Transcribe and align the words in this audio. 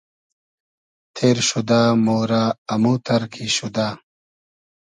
تېر 1.15 1.37
شودۂ 1.47 1.81
مۉرۂ 2.05 2.43
اموتئر 2.73 3.21
کی 3.33 3.45
شودۂ 3.55 3.87